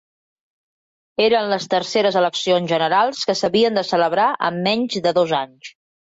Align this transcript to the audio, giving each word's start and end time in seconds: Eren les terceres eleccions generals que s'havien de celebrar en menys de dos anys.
Eren 1.25 1.49
les 1.49 1.67
terceres 1.73 2.15
eleccions 2.21 2.71
generals 2.71 3.21
que 3.31 3.35
s'havien 3.41 3.77
de 3.79 3.83
celebrar 3.89 4.25
en 4.49 4.57
menys 4.69 4.97
de 5.09 5.13
dos 5.19 5.35
anys. 5.41 5.71